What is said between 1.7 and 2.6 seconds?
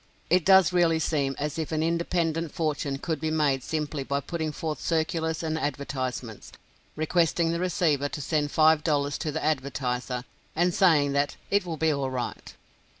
an independent